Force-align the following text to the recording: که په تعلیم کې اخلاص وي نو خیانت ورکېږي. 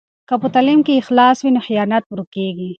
که 0.27 0.35
په 0.41 0.47
تعلیم 0.53 0.79
کې 0.85 0.99
اخلاص 1.01 1.37
وي 1.39 1.49
نو 1.55 1.61
خیانت 1.67 2.03
ورکېږي. 2.07 2.69